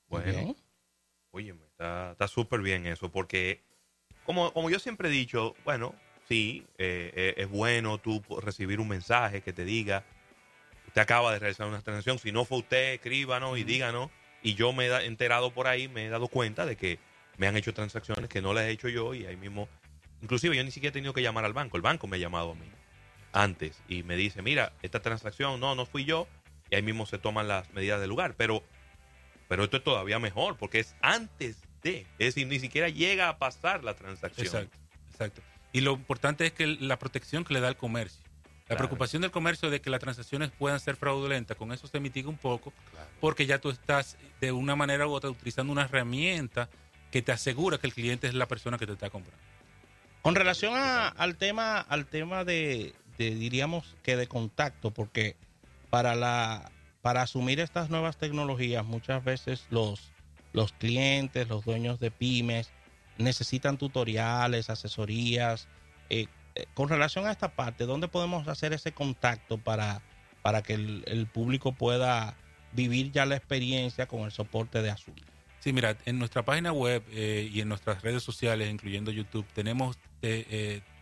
Bueno. 0.08 0.54
Oye, 1.34 1.52
está 1.72 2.28
súper 2.28 2.60
bien 2.60 2.86
eso, 2.86 3.10
porque 3.10 3.60
como, 4.24 4.52
como 4.52 4.70
yo 4.70 4.78
siempre 4.78 5.08
he 5.08 5.10
dicho, 5.10 5.56
bueno, 5.64 5.92
sí, 6.28 6.64
eh, 6.78 7.10
eh, 7.12 7.34
es 7.38 7.48
bueno 7.48 7.98
tú 7.98 8.22
recibir 8.40 8.78
un 8.78 8.86
mensaje 8.86 9.40
que 9.40 9.52
te 9.52 9.64
diga, 9.64 10.04
usted 10.86 11.00
acaba 11.00 11.32
de 11.32 11.40
realizar 11.40 11.66
una 11.66 11.82
transacción, 11.82 12.20
si 12.20 12.30
no 12.30 12.44
fue 12.44 12.58
usted, 12.58 12.94
escríbanos 12.94 13.58
y 13.58 13.64
díganos, 13.64 14.10
y 14.44 14.54
yo 14.54 14.72
me 14.72 14.86
he 14.86 15.06
enterado 15.06 15.50
por 15.52 15.66
ahí, 15.66 15.88
me 15.88 16.06
he 16.06 16.08
dado 16.08 16.28
cuenta 16.28 16.66
de 16.66 16.76
que 16.76 17.00
me 17.36 17.48
han 17.48 17.56
hecho 17.56 17.74
transacciones 17.74 18.30
que 18.30 18.40
no 18.40 18.54
las 18.54 18.66
he 18.66 18.70
hecho 18.70 18.88
yo 18.88 19.12
y 19.12 19.26
ahí 19.26 19.36
mismo, 19.36 19.68
inclusive 20.22 20.56
yo 20.56 20.62
ni 20.62 20.70
siquiera 20.70 20.90
he 20.90 20.92
tenido 20.92 21.14
que 21.14 21.22
llamar 21.22 21.44
al 21.44 21.52
banco, 21.52 21.76
el 21.76 21.82
banco 21.82 22.06
me 22.06 22.16
ha 22.16 22.20
llamado 22.20 22.52
a 22.52 22.54
mí 22.54 22.70
antes 23.32 23.82
y 23.88 24.04
me 24.04 24.14
dice, 24.14 24.40
mira, 24.40 24.72
esta 24.82 25.00
transacción 25.00 25.58
no, 25.58 25.74
no 25.74 25.84
fui 25.84 26.04
yo, 26.04 26.28
y 26.70 26.76
ahí 26.76 26.82
mismo 26.82 27.06
se 27.06 27.18
toman 27.18 27.48
las 27.48 27.72
medidas 27.72 28.00
del 28.00 28.10
lugar, 28.10 28.34
pero 28.36 28.62
pero 29.48 29.64
esto 29.64 29.76
es 29.76 29.84
todavía 29.84 30.18
mejor 30.18 30.56
porque 30.56 30.80
es 30.80 30.96
antes 31.02 31.58
de, 31.82 32.06
es 32.18 32.34
decir, 32.34 32.46
ni 32.46 32.58
siquiera 32.58 32.88
llega 32.88 33.28
a 33.28 33.38
pasar 33.38 33.84
la 33.84 33.94
transacción. 33.94 34.46
Exacto, 34.46 34.78
exacto. 35.10 35.42
Y 35.72 35.80
lo 35.80 35.92
importante 35.92 36.46
es 36.46 36.52
que 36.52 36.66
la 36.66 36.98
protección 36.98 37.44
que 37.44 37.54
le 37.54 37.60
da 37.60 37.68
el 37.68 37.76
comercio. 37.76 38.22
La 38.68 38.76
preocupación 38.76 39.20
del 39.20 39.30
comercio 39.30 39.68
de 39.68 39.82
que 39.82 39.90
las 39.90 40.00
transacciones 40.00 40.50
puedan 40.50 40.80
ser 40.80 40.96
fraudulentas, 40.96 41.54
con 41.54 41.70
eso 41.72 41.86
se 41.86 42.00
mitiga 42.00 42.30
un 42.30 42.38
poco, 42.38 42.72
porque 43.20 43.44
ya 43.44 43.58
tú 43.58 43.68
estás 43.68 44.16
de 44.40 44.52
una 44.52 44.74
manera 44.74 45.06
u 45.06 45.12
otra 45.12 45.28
utilizando 45.28 45.70
una 45.70 45.82
herramienta 45.82 46.70
que 47.10 47.20
te 47.20 47.30
asegura 47.30 47.76
que 47.76 47.86
el 47.86 47.92
cliente 47.92 48.26
es 48.26 48.32
la 48.32 48.48
persona 48.48 48.78
que 48.78 48.86
te 48.86 48.94
está 48.94 49.10
comprando. 49.10 49.38
Con 50.22 50.34
relación 50.34 50.72
al 50.74 51.36
tema, 51.36 51.78
al 51.78 52.06
tema 52.06 52.44
de, 52.44 52.94
diríamos 53.18 53.96
que 54.02 54.16
de 54.16 54.26
contacto, 54.26 54.90
porque 54.90 55.36
para 55.94 56.16
la 56.16 56.72
para 57.02 57.22
asumir 57.22 57.60
estas 57.60 57.88
nuevas 57.88 58.16
tecnologías, 58.16 58.84
muchas 58.84 59.22
veces 59.22 59.68
los, 59.70 60.10
los 60.52 60.72
clientes, 60.72 61.46
los 61.48 61.64
dueños 61.64 62.00
de 62.00 62.10
pymes, 62.10 62.72
necesitan 63.16 63.78
tutoriales, 63.78 64.70
asesorías. 64.70 65.68
Eh, 66.10 66.26
eh, 66.56 66.66
con 66.74 66.88
relación 66.88 67.26
a 67.26 67.30
esta 67.30 67.54
parte, 67.54 67.86
¿dónde 67.86 68.08
podemos 68.08 68.48
hacer 68.48 68.72
ese 68.72 68.90
contacto 68.90 69.56
para, 69.58 70.02
para 70.42 70.62
que 70.62 70.74
el, 70.74 71.28
público 71.32 71.70
pueda 71.70 72.34
vivir 72.72 73.12
ya 73.12 73.24
la 73.24 73.36
experiencia 73.36 74.06
con 74.06 74.22
el 74.22 74.32
soporte 74.32 74.82
de 74.82 74.90
Azul? 74.90 75.14
Sí, 75.60 75.72
mira, 75.72 75.96
en 76.06 76.18
nuestra 76.18 76.44
página 76.44 76.72
web 76.72 77.04
eh, 77.12 77.48
y 77.52 77.60
en 77.60 77.68
nuestras 77.68 78.02
redes 78.02 78.24
sociales, 78.24 78.68
incluyendo 78.68 79.12
YouTube, 79.12 79.46
tenemos 79.54 79.96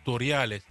tutoriales 0.05 0.65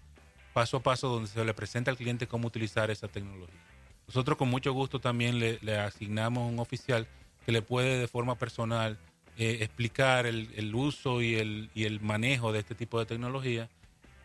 paso 0.54 0.78
a 0.78 0.84
paso 0.84 1.08
donde 1.08 1.30
se 1.30 1.44
le 1.44 1.54
presenta 1.56 1.90
al 1.90 1.98
cliente 1.98 2.28
cómo 2.28 2.48
utilizar 2.48 2.92
esa 2.92 3.08
tecnología. 3.08 3.71
Nosotros 4.12 4.38
con 4.38 4.50
mucho 4.50 4.74
gusto 4.74 5.00
también 5.00 5.40
le, 5.40 5.80
asignamos 5.80 6.52
un 6.52 6.60
oficial 6.60 7.08
que 7.46 7.54
le 7.54 7.62
puede 7.62 7.98
de 7.98 8.10
forma 8.10 8.36
personal 8.36 8.98
eh, 9.38 9.60
explicar 9.62 10.26
el, 10.26 10.76
uso 10.76 11.22
y 11.22 11.36
el, 11.36 11.70
y 11.74 11.86
el 11.86 12.02
manejo 12.02 12.52
de 12.52 12.60
este 12.60 12.76
tipo 12.76 13.00
de 13.00 13.06
tecnología 13.06 13.70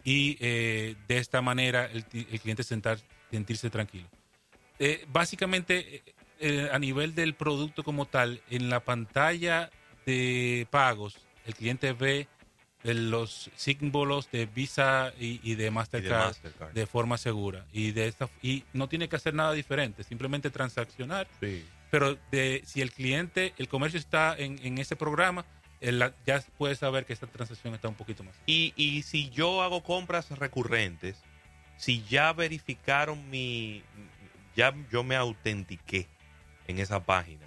y 0.02 0.38
eh, 0.40 0.96
de 1.06 1.18
esta 1.18 1.40
manera 1.40 1.84
el, 1.84 2.04
cliente 2.04 2.64
sentar, 2.64 2.98
sentirse 3.30 3.70
tranquilo. 3.70 4.08
Eh, 4.80 5.06
básicamente, 5.12 6.02
a 6.72 6.78
nivel 6.80 7.14
del 7.14 7.34
producto 7.34 7.84
como 7.84 8.06
tal, 8.06 8.42
en 8.50 8.68
la 8.68 8.80
pantalla 8.80 9.70
de 10.04 10.66
pagos, 10.68 11.16
el 11.46 11.54
cliente 11.54 11.92
ve 11.92 12.26
los 12.94 13.50
símbolos 13.56 14.30
de 14.30 14.46
Visa 14.46 15.12
y, 15.18 15.54
de, 15.54 15.70
Mastercard 15.70 16.36
de, 16.72 16.86
forma 16.86 17.18
segura. 17.18 17.64
Y 17.72 17.92
de 17.92 18.06
esta 18.06 18.28
y 18.42 18.64
no 18.72 18.88
tiene 18.88 19.08
que 19.08 19.16
hacer 19.16 19.34
nada 19.34 19.52
diferente 19.52 20.04
simplemente 20.04 20.50
transaccionar. 20.50 21.26
Pero 21.90 22.16
de 22.30 22.62
si 22.64 22.80
el 22.80 22.92
cliente 22.92 23.54
el 23.58 23.68
comercio 23.68 23.98
está 23.98 24.36
en, 24.38 24.78
ese 24.78 24.96
programa 24.96 25.44
ya 26.26 26.42
puede 26.56 26.74
saber 26.74 27.04
que 27.04 27.12
esta 27.12 27.26
transacción 27.26 27.74
está 27.74 27.88
un 27.88 27.94
poquito 27.94 28.24
más. 28.24 28.34
Y, 28.46 28.72
y 28.76 29.02
si 29.02 29.30
yo 29.30 29.62
hago 29.62 29.82
compras 29.82 30.30
recurrentes 30.30 31.16
si 31.76 32.02
ya 32.04 32.32
verificaron 32.32 33.28
mi 33.30 33.82
ya 34.54 34.74
yo 34.90 35.04
me 35.04 35.16
autentiqué 35.16 36.06
en 36.66 36.78
esa 36.78 37.04
página 37.04 37.46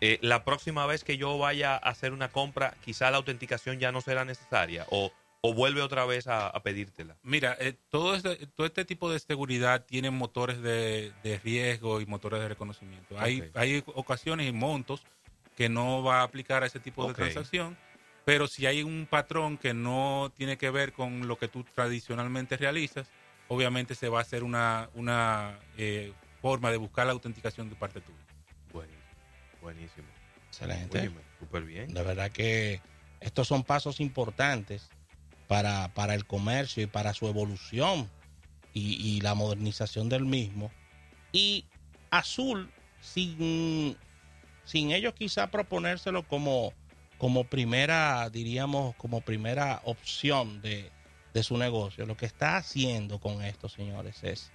eh, 0.00 0.18
la 0.22 0.44
próxima 0.44 0.86
vez 0.86 1.04
que 1.04 1.16
yo 1.16 1.38
vaya 1.38 1.74
a 1.74 1.78
hacer 1.78 2.12
una 2.12 2.30
compra, 2.30 2.74
quizá 2.84 3.10
la 3.10 3.16
autenticación 3.16 3.78
ya 3.78 3.92
no 3.92 4.00
será 4.00 4.24
necesaria 4.24 4.86
o, 4.90 5.12
vuelve 5.54 5.80
otra 5.80 6.04
vez 6.04 6.26
a, 6.26 6.52
pedírtela. 6.62 7.16
Mira, 7.22 7.56
eh, 7.58 7.74
todo, 7.88 8.14
este, 8.14 8.46
todo 8.48 8.66
este 8.66 8.84
tipo 8.84 9.10
de 9.10 9.18
seguridad 9.18 9.86
tiene 9.86 10.10
motores 10.10 10.60
de, 10.60 11.12
riesgo 11.42 12.02
y 12.02 12.06
motores 12.06 12.40
de 12.40 12.48
reconocimiento. 12.48 13.18
Hay, 13.18 13.50
hay 13.54 13.82
ocasiones 13.94 14.46
y 14.46 14.52
montos 14.52 15.02
que 15.56 15.70
no 15.70 16.02
va 16.02 16.20
a 16.20 16.22
aplicar 16.24 16.62
a 16.62 16.66
ese 16.66 16.80
tipo 16.80 17.08
de 17.08 17.14
transacción, 17.14 17.78
pero 18.26 18.46
si 18.46 18.66
hay 18.66 18.82
un 18.82 19.06
patrón 19.08 19.56
que 19.56 19.72
no 19.72 20.30
tiene 20.36 20.58
que 20.58 20.68
ver 20.68 20.92
con 20.92 21.26
lo 21.26 21.38
que 21.38 21.48
tú 21.48 21.64
tradicionalmente 21.74 22.58
realizas, 22.58 23.08
obviamente 23.48 23.94
se 23.94 24.08
va 24.10 24.18
a 24.18 24.22
hacer 24.22 24.44
una, 24.44 24.90
una 24.94 25.58
eh, 25.78 26.12
forma 26.42 26.70
de 26.70 26.76
buscar 26.76 27.06
la 27.06 27.12
autenticación 27.12 27.70
de 27.70 27.74
parte 27.74 28.00
tuya. 28.02 28.27
Buenísimo. 29.62 30.06
Excelente. 30.48 31.10
Súper 31.38 31.64
bien. 31.64 31.92
De 31.92 32.02
verdad 32.02 32.30
que 32.30 32.80
estos 33.20 33.48
son 33.48 33.62
pasos 33.62 34.00
importantes 34.00 34.88
para, 35.46 35.88
para 35.94 36.14
el 36.14 36.26
comercio 36.26 36.82
y 36.82 36.86
para 36.86 37.14
su 37.14 37.26
evolución 37.26 38.08
y, 38.72 38.94
y 38.94 39.20
la 39.20 39.34
modernización 39.34 40.08
del 40.08 40.24
mismo. 40.24 40.70
Y 41.32 41.64
Azul, 42.10 42.70
sin, 43.00 43.96
sin 44.64 44.92
ellos 44.92 45.14
quizá 45.14 45.50
proponérselo 45.50 46.22
como, 46.26 46.72
como 47.18 47.44
primera, 47.44 48.28
diríamos, 48.30 48.94
como 48.96 49.20
primera 49.20 49.80
opción 49.84 50.60
de, 50.60 50.90
de 51.34 51.42
su 51.42 51.56
negocio, 51.56 52.06
lo 52.06 52.16
que 52.16 52.26
está 52.26 52.56
haciendo 52.56 53.18
con 53.18 53.42
esto, 53.42 53.68
señores, 53.68 54.22
es 54.24 54.50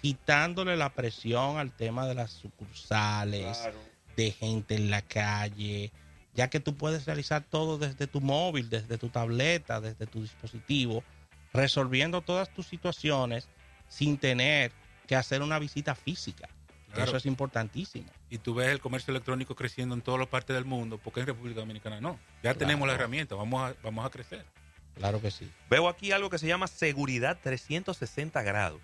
quitándole 0.00 0.76
la 0.76 0.90
presión 0.90 1.58
al 1.58 1.70
tema 1.70 2.06
de 2.06 2.14
las 2.14 2.32
sucursales, 2.32 3.68
de 4.16 4.30
gente 4.32 4.74
en 4.74 4.90
la 4.90 5.02
calle, 5.02 5.90
ya 6.34 6.48
que 6.48 6.60
tú 6.60 6.74
puedes 6.76 7.04
realizar 7.06 7.42
todo 7.42 7.78
desde 7.78 8.06
tu 8.06 8.20
móvil, 8.20 8.70
desde 8.70 8.98
tu 8.98 9.08
tableta, 9.08 9.80
desde 9.80 10.06
tu 10.06 10.22
dispositivo, 10.22 11.04
resolviendo 11.52 12.20
todas 12.22 12.52
tus 12.52 12.66
situaciones 12.66 13.48
sin 13.88 14.16
tener 14.18 14.72
que 15.06 15.16
hacer 15.16 15.42
una 15.42 15.58
visita 15.58 15.94
física. 15.94 16.48
Claro. 16.92 17.04
Eso 17.08 17.16
es 17.16 17.26
importantísimo. 17.26 18.06
Y 18.30 18.38
tú 18.38 18.54
ves 18.54 18.68
el 18.68 18.80
comercio 18.80 19.12
electrónico 19.12 19.54
creciendo 19.54 19.94
en 19.94 20.02
todas 20.02 20.18
las 20.20 20.28
partes 20.28 20.54
del 20.54 20.64
mundo, 20.66 20.98
porque 21.02 21.20
en 21.20 21.26
República 21.26 21.60
Dominicana 21.60 22.00
no. 22.00 22.18
Ya 22.36 22.40
Claro. 22.52 22.58
tenemos 22.58 22.86
la 22.88 22.94
herramienta, 22.94 23.34
vamos 23.34 23.62
a, 23.70 23.74
vamos 23.82 24.04
a 24.04 24.10
crecer. 24.10 24.44
Claro 24.94 25.20
que 25.20 25.30
sí. 25.30 25.50
Veo 25.70 25.88
aquí 25.88 26.12
algo 26.12 26.28
que 26.28 26.38
se 26.38 26.46
llama 26.46 26.66
seguridad 26.66 27.38
360 27.42 28.42
grados. 28.42 28.80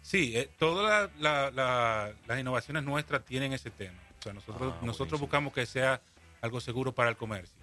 Sí, 0.00 0.32
eh, 0.36 0.48
todas 0.58 1.10
la- 1.18 1.50
la- 1.50 1.50
la- 1.50 2.12
las 2.26 2.40
innovaciones 2.40 2.84
nuestras 2.84 3.24
tienen 3.24 3.52
ese 3.52 3.70
tema. 3.70 3.98
O 4.18 4.22
sea, 4.22 4.32
nosotros, 4.32 4.74
Ah, 4.76 4.84
nosotros 4.84 5.20
buscamos 5.20 5.52
que 5.52 5.66
sea 5.66 6.00
algo 6.40 6.60
seguro 6.60 6.92
para 6.92 7.10
el 7.10 7.16
comercio. 7.16 7.56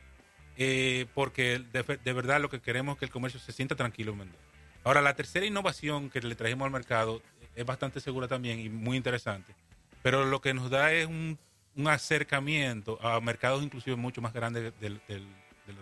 Eh, 0.58 1.08
porque 1.16 1.60
de, 1.72 1.84
de 2.04 2.14
verdad 2.14 2.40
lo 2.40 2.50
que 2.50 2.62
queremos 2.62 2.94
es 2.96 3.00
que 3.00 3.06
el 3.06 3.12
comercio 3.12 3.40
se 3.40 3.52
sienta 3.52 3.76
tranquilo 3.76 4.12
en 4.14 4.20
vender. 4.20 4.40
Ahora, 4.84 5.02
la 5.02 5.16
tercera 5.16 5.46
innovación 5.46 6.10
que 6.10 6.22
le 6.22 6.36
trajimos 6.36 6.66
al 6.66 6.72
mercado 6.72 7.22
es 7.56 7.66
bastante 7.66 8.00
segura 8.00 8.28
también 8.28 8.60
y 8.60 8.70
muy 8.70 8.98
interesante. 8.98 9.56
Pero 10.02 10.26
lo 10.26 10.42
que 10.42 10.54
nos 10.54 10.70
da 10.70 10.92
es 10.92 11.08
un, 11.08 11.40
un 11.76 11.88
acercamiento 11.88 13.00
a 13.02 13.20
mercados 13.22 13.64
inclusive 13.64 13.96
mucho 13.96 14.22
más 14.22 14.34
grandes 14.34 14.74
de 14.80 14.90
los 14.90 15.00
de 15.08 15.22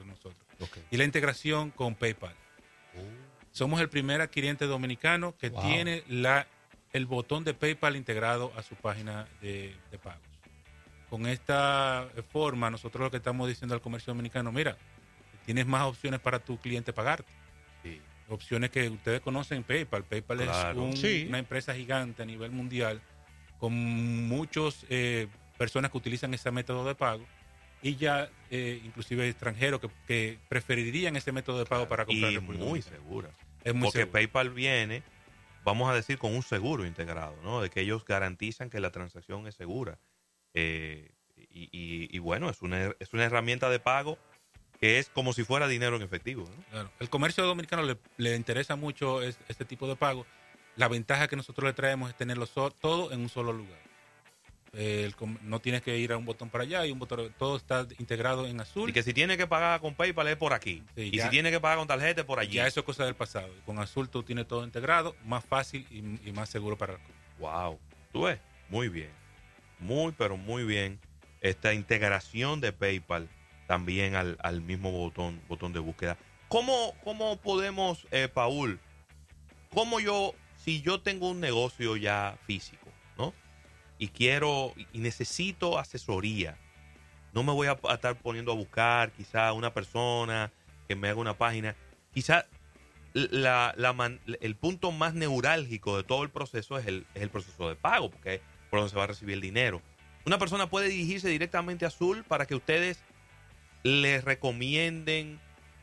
nosotros. 0.06 0.36
Y 0.92 0.98
la 0.98 1.04
integración 1.06 1.72
con 1.72 1.96
PayPal. 1.96 2.36
Somos 3.52 3.82
el 3.82 3.90
primer 3.90 4.22
adquiriente 4.22 4.66
dominicano 4.66 5.36
que 5.38 5.50
Wow. 5.50 5.62
tiene 5.64 6.04
la, 6.08 6.48
el 6.94 7.06
botón 7.08 7.44
de 7.44 7.54
PayPal 7.54 7.96
integrado 7.96 8.54
a 8.56 8.64
su 8.64 8.76
página 8.76 9.28
de, 9.42 9.76
de 9.90 9.98
pagos. 9.98 10.22
Con 11.12 11.26
esta 11.28 12.08
forma, 12.32 12.70
nosotros 12.72 13.04
lo 13.04 13.12
que 13.12 13.18
estamos 13.18 13.46
diciendo 13.50 13.76
al 13.76 13.82
comercio 13.82 14.12
dominicano, 14.14 14.50
mira, 14.54 14.78
tienes 15.46 15.68
más 15.68 15.84
opciones 15.84 16.22
para 16.22 16.40
tu 16.40 16.58
cliente 16.58 16.94
pagarte. 16.94 17.30
Sí. 17.84 18.00
Opciones 18.30 18.70
que 18.70 18.88
ustedes 18.90 19.20
conocen 19.20 19.62
PayPal. 19.64 20.06
PayPal 20.06 20.38
Claro. 20.38 20.72
es 20.72 20.78
un- 20.78 20.96
Sí. 20.98 21.26
una 21.28 21.40
empresa 21.40 21.76
gigante 21.76 22.24
a 22.24 22.26
nivel 22.26 22.52
mundial 22.52 23.02
con 23.60 23.74
muchas 24.30 24.86
personas 25.58 25.92
que 25.92 25.98
utilizan 25.98 26.34
ese 26.34 26.50
método 26.50 26.86
de 26.86 26.96
pago 26.96 27.26
y 27.82 27.98
ya 27.98 28.30
eh, 28.50 28.82
inclusive 28.86 29.28
extranjeros 29.28 29.82
que, 29.82 29.90
que 30.08 30.40
preferirían 30.48 31.18
ese 31.18 31.34
método 31.34 31.60
de 31.60 31.66
pago 31.66 31.90
para 31.90 32.06
comprar 32.06 32.32
y 32.32 32.40
muy 32.40 32.56
Dominicana. 32.58 32.96
segura. 32.98 33.30
Es 33.66 33.74
muy 33.74 33.84
Porque 33.84 33.98
seguro. 34.00 34.12
PayPal 34.14 34.50
viene, 34.52 35.04
vamos 35.66 35.90
a 35.92 35.94
decir, 35.94 36.18
con 36.18 36.34
un 36.34 36.42
seguro 36.42 36.86
integrado, 36.86 37.36
¿no? 37.44 37.62
De 37.62 37.70
que 37.70 37.82
ellos 37.82 38.06
garantizan 38.06 38.70
que 38.70 38.80
la 38.80 38.92
transacción 38.92 39.46
es 39.46 39.56
segura. 39.56 40.00
Eh, 40.54 41.10
y, 41.54 41.64
y- 41.72 42.10
y 42.16 42.20
bueno, 42.20 42.50
es 42.50 42.62
una, 42.62 42.94
es 43.00 43.14
una 43.14 43.26
herramienta 43.26 43.70
de 43.70 43.80
pago 43.80 44.18
que 44.80 44.98
es 45.00 45.10
como 45.10 45.32
si 45.34 45.44
fuera 45.44 45.68
dinero 45.68 45.96
en 45.96 46.02
efectivo, 46.02 46.44
¿no? 46.50 46.64
Claro. 46.72 46.92
El 47.00 47.10
comercio 47.10 47.46
dominicano 47.46 47.84
le, 47.84 47.98
le 48.18 48.36
interesa 48.36 48.76
mucho 48.76 49.22
es- 49.22 49.38
este 49.48 49.64
tipo 49.66 49.88
de 49.88 49.96
pago. 49.96 50.26
La 50.76 50.88
ventaja 50.88 51.28
que 51.28 51.36
nosotros 51.36 51.66
le 51.68 51.74
traemos 51.74 52.10
es 52.10 52.16
tenerlo 52.18 52.46
so- 52.48 52.72
todo 52.72 53.12
en 53.12 53.20
un 53.22 53.30
solo 53.30 53.54
lugar. 53.54 53.80
Eh, 54.74 55.04
el 55.06 55.14
no 55.42 55.60
tienes 55.60 55.82
que 55.82 55.98
ir 55.98 56.14
a 56.14 56.18
un 56.18 56.24
botón 56.26 56.50
para 56.50 56.64
allá 56.64 56.86
y 56.86 56.92
un 56.92 56.98
botón. 57.00 57.34
Todo 57.38 57.58
está 57.58 57.86
integrado 58.00 58.48
en 58.48 58.62
azul. 58.62 58.90
Y 58.90 58.94
que 58.94 59.04
si 59.04 59.14
tiene 59.14 59.36
que 59.38 59.46
pagar 59.46 59.82
con 59.82 59.94
PayPal 59.96 60.30
es 60.30 60.38
por 60.38 60.54
aquí. 60.54 60.82
Sí, 60.96 61.02
y 61.14 61.18
ya- 61.18 61.26
si 61.26 61.30
tiene 61.30 61.52
que 61.52 61.60
pagar 61.60 61.78
con 61.78 61.88
tarjeta 61.88 62.22
es 62.22 62.26
por 62.28 62.40
allí. 62.40 62.54
ya 62.54 62.66
eso 62.68 62.80
es 62.80 62.86
cosa 62.86 63.04
del 63.06 63.16
pasado. 63.16 63.54
Con 63.66 63.78
azul 63.80 64.10
tú 64.10 64.24
tienes 64.24 64.48
todo 64.48 64.64
integrado, 64.64 65.16
más 65.26 65.44
fácil 65.44 65.86
y, 65.92 66.30
y 66.30 66.32
más 66.32 66.50
seguro 66.50 66.78
para 66.78 66.94
el 66.94 67.00
Wow. 67.38 67.80
¿Tú 68.14 68.24
ves? 68.24 68.40
Muy 68.70 68.88
bien. 68.88 69.10
Muy, 69.82 70.14
pero 70.14 70.38
muy 70.38 70.64
bien. 70.64 71.00
Esta 71.42 71.74
integración 71.74 72.62
de 72.62 72.72
PayPal 72.72 73.28
también 73.68 74.16
al, 74.16 74.38
al 74.42 74.62
mismo 74.62 74.92
botón, 74.92 75.42
botón 75.48 75.74
de 75.74 75.80
búsqueda. 75.80 76.18
¿Cómo, 76.48 76.94
cómo 77.04 77.38
podemos, 77.38 78.08
eh, 78.12 78.28
Paul, 78.28 78.80
cómo 79.74 80.00
yo, 80.00 80.36
si 80.58 80.82
yo 80.82 81.02
tengo 81.02 81.30
un 81.30 81.40
negocio 81.40 81.96
ya 81.98 82.38
físico, 82.46 82.88
¿no? 83.18 83.34
Y 83.98 84.10
quiero, 84.10 84.74
y 84.92 85.00
necesito 85.00 85.80
asesoría, 85.80 86.58
no 87.34 87.44
me 87.44 87.54
voy 87.54 87.68
a, 87.68 87.80
estar 87.94 88.16
poniendo 88.18 88.52
a 88.52 88.56
buscar 88.56 89.12
quizá 89.14 89.54
una 89.54 89.74
persona 89.74 90.52
que 90.88 90.96
me 90.96 91.08
haga 91.08 91.20
una 91.22 91.38
página. 91.38 91.76
Quizá 92.14 92.46
la, 93.14 93.74
la 93.78 93.94
man- 93.94 94.20
el 94.42 94.56
punto 94.56 94.92
más 94.92 95.14
neurálgico 95.14 95.96
de 95.96 96.04
todo 96.04 96.24
el 96.24 96.30
proceso 96.30 96.78
es 96.78 96.86
el, 96.86 97.08
es 97.16 97.22
el 97.22 97.30
proceso 97.30 97.70
de 97.70 97.76
pago, 97.76 98.12
porque 98.12 98.42
por 98.72 98.80
donde 98.80 98.90
se 98.90 98.98
va 98.98 99.04
a 99.04 99.08
recibir 99.08 99.36
el 99.36 99.42
dinero. 99.42 99.84
Una 100.26 100.40
persona 100.40 100.68
puede 100.70 100.88
dirigirse 100.90 101.30
directamente 101.30 101.86
a 101.86 101.90
Azul 101.90 102.24
para 102.24 102.48
que 102.48 102.56
ustedes 102.56 102.98
les 103.84 104.24
recomienden 104.24 105.40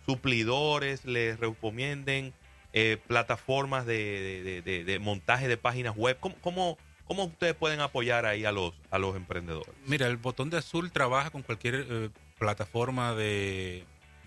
suplidores, 0.07 1.05
les 1.05 1.39
recomienden 1.39 2.33
eh, 2.73 2.99
plataformas 3.07 3.87
de, 3.87 3.95
de- 3.95 4.43
de- 4.43 4.63
de- 4.63 4.85
de 4.85 4.99
montaje 4.99 5.49
de 5.49 5.57
páginas 5.57 5.97
web. 5.97 6.17
¿Cómo, 6.21 6.35
cómo, 6.41 6.79
cómo 7.05 7.25
ustedes 7.25 7.55
pueden 7.55 7.81
apoyar 7.81 8.25
ahí 8.27 8.45
a 8.45 8.53
los, 8.53 8.75
a 8.91 8.99
los 8.99 9.17
emprendedores? 9.17 9.73
Mira, 9.87 10.07
el 10.07 10.17
botón 10.17 10.51
de 10.51 10.59
azul 10.59 10.91
trabaja 10.93 11.31
con 11.31 11.43
cualquier 11.43 11.87
eh, 11.89 12.11
plataforma 12.39 13.15
de, 13.15 13.85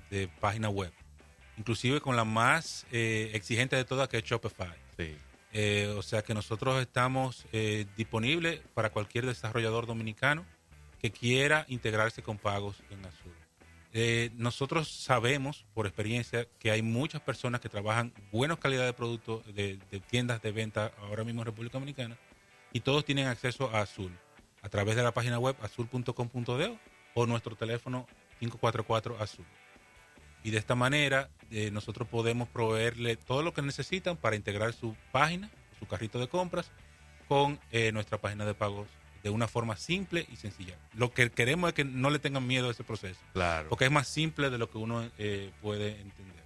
de 0.10 0.28
página 0.40 0.70
web, 0.70 0.92
inclusive 1.58 2.02
con 2.02 2.16
la 2.16 2.26
más 2.26 2.86
eh, 2.92 3.32
exigente 3.34 3.76
de 3.76 3.86
todas 3.86 4.08
que 4.10 4.18
es 4.18 4.24
Shopify. 4.24 4.74
Sí. 4.98 5.16
Eh, 5.54 5.94
o 5.98 6.02
sea 6.02 6.22
que 6.22 6.34
nosotros 6.34 6.82
estamos 6.82 7.46
eh, 7.52 7.86
disponibles 7.98 8.62
para 8.74 8.90
cualquier 8.92 9.26
desarrollador 9.26 9.86
dominicano 9.86 10.46
que 11.02 11.12
quiera 11.12 11.66
integrarse 11.68 12.22
con 12.22 12.38
pagos 12.38 12.78
en 12.90 13.06
azul. 13.06 13.34
Eh, 13.94 14.32
nosotros 14.36 14.88
sabemos 14.90 15.66
por 15.74 15.86
experiencia 15.86 16.48
que 16.60 16.72
hay 16.72 16.82
muchas 16.82 17.20
personas 17.20 17.60
que 17.60 17.68
trabajan 17.68 18.14
buenas 18.32 18.60
calidad 18.60 18.86
de 18.86 18.94
productos 18.94 19.46
de, 19.54 19.80
de 19.92 20.00
tiendas 20.00 20.42
de 20.42 20.54
venta 20.54 20.94
ahora 21.00 21.26
mismo 21.26 21.42
en 21.42 21.48
República 21.48 21.74
Dominicana 21.74 22.18
y 22.72 22.80
todos 22.80 23.04
tienen 23.04 23.28
acceso 23.28 23.70
a 23.76 23.82
Azul 23.82 24.18
a 24.62 24.70
través 24.70 24.96
de 24.96 25.04
la 25.04 25.14
página 25.14 25.40
web 25.40 25.58
azul.com.de 25.62 26.78
o 27.14 27.26
nuestro 27.26 27.56
teléfono 27.58 28.08
544 28.40 29.18
Azul. 29.20 29.46
Y 30.44 30.52
de 30.52 30.58
esta 30.58 30.76
manera 30.76 31.30
eh, 31.52 31.70
nosotros 31.72 32.08
podemos 32.08 32.48
proveerle 32.50 33.16
todo 33.16 33.44
lo 33.44 33.54
que 33.54 33.62
necesitan 33.62 34.18
para 34.18 34.36
integrar 34.36 34.74
su 34.74 34.96
página, 35.12 35.50
su 35.80 35.88
carrito 35.88 36.20
de 36.20 36.28
compras, 36.28 36.72
con 37.28 37.60
eh, 37.72 37.92
nuestra 37.92 38.18
página 38.20 38.46
de 38.46 38.54
pagos 38.54 38.88
de 39.24 39.30
una 39.30 39.48
forma 39.48 39.78
simple 39.78 40.26
y 40.32 40.36
sencilla. 40.36 40.76
Lo 40.96 41.14
que 41.14 41.30
queremos 41.30 41.70
es 41.70 41.74
que 41.76 41.86
no 41.86 42.10
le 42.10 42.20
tengan 42.20 42.46
miedo 42.48 42.68
a 42.70 42.72
ese 42.72 42.84
proceso, 42.84 43.20
Claro. 43.34 43.70
porque 43.70 43.86
es 43.86 43.92
más 43.92 44.08
simple 44.08 44.50
de 44.50 44.58
lo 44.58 44.70
que 44.70 44.78
uno 44.80 45.10
eh, 45.18 45.52
puede 45.62 46.00
entender. 46.02 46.44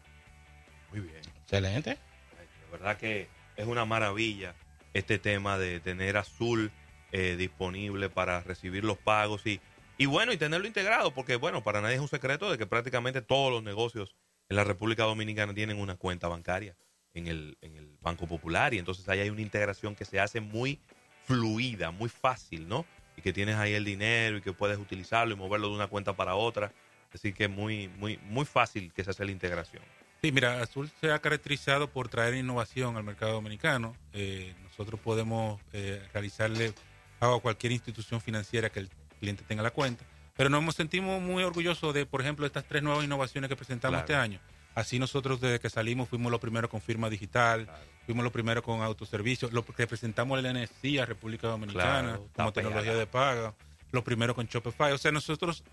Muy 0.91 0.99
bien. 1.01 1.21
Excelente. 1.43 1.91
De 1.91 2.71
verdad 2.71 2.97
que 2.97 3.29
es 3.55 3.65
una 3.65 3.85
maravilla 3.85 4.55
este 4.93 5.19
tema 5.19 5.57
de 5.57 5.79
tener 5.79 6.17
Azul 6.17 6.71
eh, 7.11 7.35
disponible 7.37 8.09
para 8.09 8.41
recibir 8.41 8.83
los 8.83 8.97
pagos 8.97 9.45
y, 9.45 9.61
y 9.97 10.05
bueno, 10.05 10.33
y 10.33 10.37
tenerlo 10.37 10.67
integrado, 10.67 11.13
porque 11.13 11.35
bueno, 11.37 11.63
para 11.63 11.81
nadie 11.81 11.95
es 11.95 12.01
un 12.01 12.07
secreto 12.07 12.51
de 12.51 12.57
que 12.57 12.65
prácticamente 12.65 13.21
todos 13.21 13.51
los 13.51 13.63
negocios 13.63 14.15
en 14.49 14.57
la 14.57 14.63
República 14.63 15.03
Dominicana 15.03 15.53
tienen 15.53 15.79
una 15.79 15.95
cuenta 15.95 16.27
bancaria 16.27 16.75
en 17.13 17.27
el, 17.27 17.57
en 17.61 17.75
el 17.75 17.97
Banco 18.01 18.27
Popular 18.27 18.73
y 18.73 18.79
entonces 18.79 19.07
ahí 19.09 19.19
hay 19.21 19.29
una 19.29 19.41
integración 19.41 19.95
que 19.95 20.05
se 20.05 20.19
hace 20.19 20.41
muy 20.41 20.79
fluida, 21.25 21.91
muy 21.91 22.09
fácil, 22.09 22.67
¿no? 22.67 22.85
Y 23.17 23.21
que 23.21 23.33
tienes 23.33 23.55
ahí 23.55 23.73
el 23.73 23.85
dinero 23.85 24.37
y 24.37 24.41
que 24.41 24.53
puedes 24.53 24.77
utilizarlo 24.77 25.33
y 25.33 25.37
moverlo 25.37 25.69
de 25.69 25.75
una 25.75 25.87
cuenta 25.87 26.13
para 26.13 26.35
otra. 26.35 26.71
Así 27.13 27.31
que 27.31 27.47
muy, 27.47 27.87
muy, 27.87 28.17
muy 28.23 28.45
fácil 28.45 28.91
que 28.93 29.03
se 29.03 29.11
hace 29.11 29.23
la 29.23 29.31
integración. 29.31 29.81
Sí, 30.21 30.31
mira, 30.31 30.61
Azul 30.61 30.91
se 30.99 31.11
ha 31.11 31.19
caracterizado 31.19 31.89
por 31.89 32.09
traer 32.09 32.35
innovación 32.35 32.97
al 32.97 33.03
mercado 33.03 33.33
dominicano. 33.33 33.95
Eh, 34.11 34.53
nosotros 34.63 34.99
podemos 34.99 35.61
eh, 35.71 36.01
realizarle 36.13 36.73
a 37.21 37.39
cualquier 37.39 37.71
institución 37.71 38.19
financiera 38.19 38.69
que 38.69 38.79
el 38.79 38.89
cliente 39.19 39.43
tenga 39.47 39.63
la 39.63 39.71
cuenta, 39.71 40.03
pero 40.35 40.49
nos 40.49 40.75
sentimos 40.75 41.21
muy 41.21 41.43
orgullosos 41.43 41.93
de, 41.93 42.05
por 42.05 42.21
ejemplo, 42.21 42.45
estas 42.45 42.65
tres 42.65 42.83
nuevas 42.83 43.03
innovaciones 43.05 43.49
que 43.49 43.55
presentamos 43.55 43.93
Claro. 43.93 44.05
este 44.05 44.15
año. 44.15 44.39
Así 44.75 44.99
nosotros 44.99 45.39
desde 45.39 45.59
que 45.61 45.69
salimos 45.69 46.09
fuimos 46.09 46.29
los 46.31 46.41
primeros 46.41 46.69
con 46.69 46.81
firma 46.81 47.09
digital, 47.09 47.69
fuimos 48.05 48.23
los 48.25 48.33
primeros 48.33 48.61
con 48.63 48.81
autoservicio, 48.81 49.49
lo 49.51 49.63
que 49.65 49.87
presentamos 49.87 50.37
el 50.43 50.53
NSI 50.53 50.99
a 50.99 51.05
República 51.05 51.47
Dominicana 51.47 52.01
Claro, 52.09 52.29
como 52.35 52.51
tecnología 52.53 52.93
de 52.95 53.07
pago. 53.07 53.55
los 53.93 54.03
primeros 54.03 54.35
con 54.35 54.45
Shopify. 54.47 54.91
O 54.91 54.97
sea, 54.97 55.11
nosotros 55.13 55.63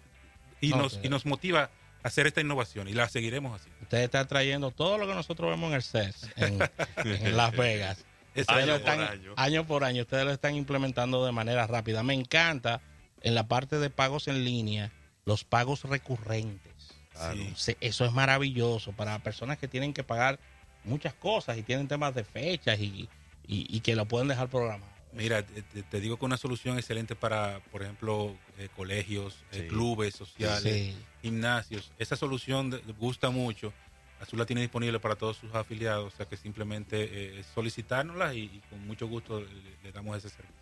y 0.61 0.69
nos 0.71 1.01
y 1.03 1.09
nos 1.09 1.27
motiva 1.27 1.71
hacer 2.05 2.29
esta 2.29 2.41
innovación 2.41 2.87
y 2.89 2.93
la 2.93 3.09
seguiremos 3.09 3.57
haciendo. 3.61 3.83
Ustedes 3.83 4.05
están 4.05 4.29
trayendo 4.29 4.71
todo 4.71 4.99
lo 4.99 5.09
que 5.09 5.15
nosotros 5.15 5.51
vemos 5.51 5.71
en 5.71 5.75
el 5.75 5.83
CES, 5.83 6.31
en, 6.37 6.59
en 7.27 7.37
Las 7.37 7.51
Vegas. 7.57 8.05
Eso 8.37 8.53
Ustedes 8.53 8.63
Año 8.63 8.67
lo 8.67 8.81
por 8.81 8.89
están, 8.89 9.01
año. 9.01 9.35
año 9.37 9.67
por 9.67 9.85
año, 9.85 10.03
ustedes 10.03 10.25
lo 10.25 10.31
están 10.31 10.55
implementando 10.55 11.27
de 11.27 11.33
manera 11.33 11.67
rápida. 11.67 12.05
Me 12.05 12.15
encanta 12.15 12.81
en 13.23 13.35
la 13.35 13.47
parte 13.49 13.79
de 13.79 13.91
pagos 13.91 14.29
en 14.29 14.45
línea, 14.45 14.93
los 15.25 15.45
pagos 15.45 15.85
recurrentes. 15.85 16.73
Claro. 17.13 17.37
Sí. 17.37 17.53
Se- 17.57 17.77
Eso 17.81 18.05
es 18.05 18.13
maravilloso 18.13 18.93
para 18.93 19.19
personas 19.21 19.59
que 19.59 19.69
tienen 19.69 19.93
que 19.93 20.03
pagar 20.03 20.39
muchas 20.85 21.15
cosas 21.15 21.57
y 21.59 21.63
tienen 21.63 21.89
temas 21.89 22.15
de 22.15 22.25
fechas 22.25 22.79
y, 22.81 23.09
y- 23.47 23.67
y 23.77 23.81
que 23.81 23.95
lo 23.95 24.07
pueden 24.07 24.29
dejar 24.29 24.49
programado. 24.49 24.91
Mira, 25.13 25.45
te, 25.45 26.01
digo 26.01 26.17
que 26.19 26.25
una 26.25 26.39
solución 26.39 26.79
excelente 26.79 27.15
para, 27.15 27.61
por 27.71 27.83
ejemplo, 27.83 28.35
eh, 28.59 28.71
colegios, 28.75 29.37
eh, 29.53 29.67
clubes 29.69 30.15
sociales, 30.15 30.63
Sí. 30.95 30.97
gimnasios. 31.21 31.93
Esa 31.99 32.17
solución 32.17 32.71
de- 32.71 32.79
gusta 32.99 33.29
mucho. 33.29 33.73
Azul 34.21 34.39
la 34.39 34.47
tiene 34.47 34.63
disponible 34.63 34.99
para 35.01 35.17
todos 35.17 35.37
sus 35.37 35.53
afiliados, 35.55 36.15
o 36.15 36.17
sea 36.17 36.27
que 36.27 36.37
simplemente 36.39 37.41
eh, 37.41 37.45
solicitárnosla 37.55 38.33
y, 38.35 38.43
y 38.45 38.63
con 38.71 38.87
mucho 38.87 39.07
gusto 39.07 39.41
le, 39.41 39.49
le 39.83 39.93
damos 39.93 40.17
ese 40.17 40.31
servicio. 40.31 40.62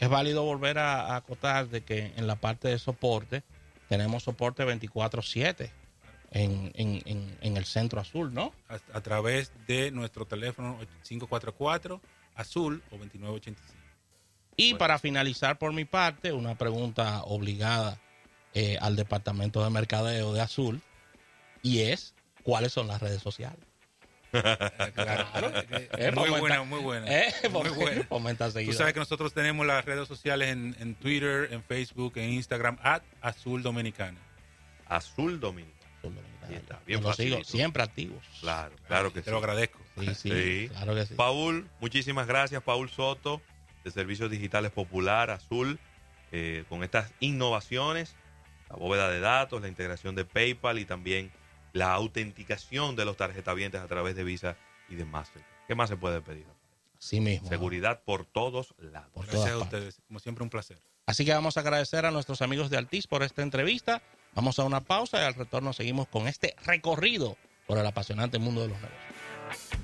Es 0.00 0.08
válido 0.08 0.42
volver 0.44 0.78
a, 0.78 1.14
a 1.14 1.16
acotar 1.16 1.68
de 1.68 1.82
que 1.82 2.12
en 2.16 2.26
la 2.26 2.36
parte 2.36 2.68
de 2.68 2.78
soporte 2.78 3.42
tenemos 3.88 4.24
soporte 4.24 4.64
24/7 4.64 5.70
en, 6.30 6.72
en, 6.74 7.00
en, 7.04 7.38
en 7.40 7.56
el 7.56 7.64
centro 7.64 8.00
azul, 8.00 8.34
¿no? 8.34 8.52
A, 8.68 8.78
a 8.96 9.00
través 9.00 9.52
de 9.66 9.90
nuestro 9.92 10.26
teléfono 10.26 10.78
544 11.04 12.00
Azul 12.34 12.82
o 12.90 12.96
2985. 12.98 13.60
Y 14.56 14.70
Bueno. 14.70 14.78
para 14.78 14.98
finalizar 14.98 15.58
por 15.58 15.72
mi 15.72 15.84
parte, 15.84 16.32
una 16.32 16.56
pregunta 16.56 17.22
obligada 17.24 17.98
eh, 18.54 18.76
al 18.80 18.96
departamento 18.96 19.62
de 19.62 19.70
mercadeo 19.70 20.32
de 20.32 20.40
Azul 20.40 20.80
y 21.62 21.80
es 21.82 22.14
¿cuáles 22.42 22.72
son 22.72 22.86
las 22.88 23.00
redes 23.00 23.22
sociales? 23.22 23.64
Claro, 24.94 25.52
Eh, 25.98 26.12
muy 26.14 26.30
buena, 26.30 26.62
muy 26.62 26.80
buena. 26.80 27.06
Eh, 27.08 27.32
Muy 27.50 27.68
buena. 27.70 28.02
fomenta 28.04 28.46
Tú 28.46 28.52
seguidores. 28.52 28.78
sabes 28.78 28.94
que 28.94 29.00
nosotros 29.00 29.32
tenemos 29.32 29.66
las 29.66 29.84
redes 29.84 30.08
sociales 30.08 30.48
en, 30.50 30.76
en 30.80 30.94
Twitter, 30.94 31.48
en 31.52 31.62
Facebook, 31.62 32.12
en 32.16 32.30
Instagram, 32.30 32.78
at 32.82 33.02
Azul 33.20 33.62
Dominicana. 33.62 34.18
Azul 34.86 35.40
Dominicano. 35.40 35.74
Azul 35.98 36.14
Dominicana. 36.14 36.56
Está, 36.56 36.80
bien 36.86 37.02
sigo, 37.14 37.42
siempre 37.44 37.82
activos. 37.82 38.22
Claro, 38.40 38.74
claro 38.86 39.12
que 39.12 39.20
Te 39.20 39.24
sí. 39.26 39.30
lo 39.30 39.38
agradezco. 39.38 39.78
Sí, 39.98 40.06
sí, 40.14 40.30
Sí. 40.30 40.68
claro 40.68 40.94
que 40.94 41.06
sí. 41.06 41.14
Paul, 41.14 41.68
muchísimas 41.80 42.26
gracias, 42.26 42.62
Paul 42.62 42.90
Soto, 42.90 43.40
de 43.84 43.90
Servicios 43.90 44.30
Digitales 44.30 44.70
Popular, 44.72 45.30
Azul, 45.30 45.78
eh, 46.32 46.64
con 46.68 46.82
estas 46.84 47.12
innovaciones, 47.20 48.14
la 48.68 48.76
bóveda 48.76 49.08
de 49.10 49.20
datos, 49.20 49.62
la 49.62 49.68
integración 49.68 50.14
de 50.14 50.24
PayPal 50.24 50.78
y 50.78 50.84
también 50.84 51.30
la 51.74 51.92
autenticación 51.92 52.96
de 52.96 53.04
los 53.04 53.18
tarjetavientes 53.18 53.82
a 53.82 53.86
través 53.86 54.16
de 54.16 54.24
Visa 54.24 54.56
y 54.88 54.94
de 54.94 55.04
Mastercard. 55.04 55.50
¿Qué 55.66 55.74
más 55.74 55.90
se 55.90 55.96
puede 55.96 56.22
pedir? 56.22 56.46
Sí 56.98 57.20
mismo. 57.20 57.48
Seguridad 57.48 58.00
por 58.04 58.24
todos 58.24 58.74
lados. 58.78 59.10
Por 59.12 59.26
Gracias 59.26 59.44
todas 59.44 59.56
a 59.56 59.58
partes. 59.64 59.80
ustedes. 59.80 60.02
Como 60.06 60.18
siempre, 60.20 60.44
un 60.44 60.50
placer. 60.50 60.78
Así 61.06 61.24
que 61.24 61.34
vamos 61.34 61.56
a 61.56 61.60
agradecer 61.60 62.06
a 62.06 62.10
nuestros 62.10 62.40
amigos 62.40 62.70
de 62.70 62.78
Altiz 62.78 63.06
por 63.06 63.22
esta 63.22 63.42
entrevista. 63.42 64.00
Vamos 64.34 64.58
a 64.58 64.64
una 64.64 64.80
pausa 64.80 65.20
y 65.20 65.24
al 65.24 65.34
retorno 65.34 65.72
seguimos 65.72 66.08
con 66.08 66.28
este 66.28 66.54
recorrido 66.64 67.36
por 67.66 67.76
el 67.78 67.86
apasionante 67.86 68.38
mundo 68.38 68.62
de 68.62 68.68
los 68.68 68.78
negocios. 68.78 69.80